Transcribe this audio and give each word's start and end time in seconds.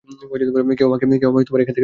কেউ 0.77 0.87
আমাকে 0.87 1.03
এখান 1.03 1.09
থেকে 1.11 1.25
নামা। 1.25 1.79